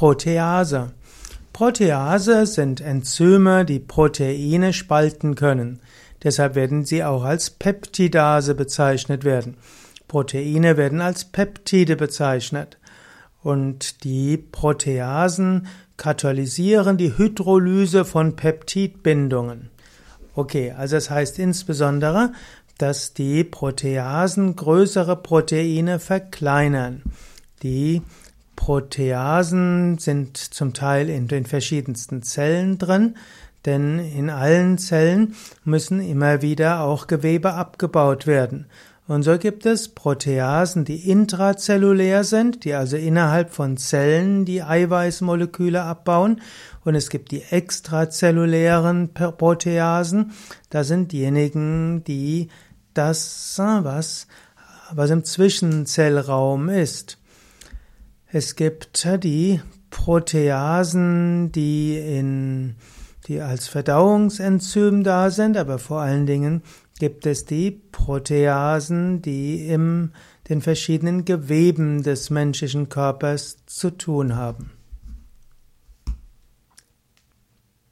[0.00, 0.92] Protease.
[1.52, 5.80] Protease sind Enzyme, die Proteine spalten können.
[6.22, 9.58] Deshalb werden sie auch als Peptidase bezeichnet werden.
[10.08, 12.78] Proteine werden als Peptide bezeichnet.
[13.42, 15.66] Und die Proteasen
[15.98, 19.68] katalysieren die Hydrolyse von Peptidbindungen.
[20.34, 22.32] Okay, also das heißt insbesondere,
[22.78, 27.02] dass die Proteasen größere Proteine verkleinern.
[27.62, 28.00] Die
[28.60, 33.16] Proteasen sind zum Teil in den verschiedensten Zellen drin,
[33.64, 38.66] denn in allen Zellen müssen immer wieder auch Gewebe abgebaut werden.
[39.08, 45.80] Und so gibt es Proteasen, die intrazellulär sind, die also innerhalb von Zellen die Eiweißmoleküle
[45.80, 46.42] abbauen.
[46.84, 50.32] Und es gibt die extrazellulären Proteasen,
[50.68, 52.48] das sind diejenigen, die
[52.92, 54.26] das, was,
[54.92, 57.19] was im Zwischenzellraum ist.
[58.32, 62.76] Es gibt die Proteasen, die in,
[63.26, 66.62] die als Verdauungsenzym da sind, aber vor allen Dingen
[67.00, 70.12] gibt es die Proteasen, die in
[70.48, 74.70] den verschiedenen Geweben des menschlichen Körpers zu tun haben.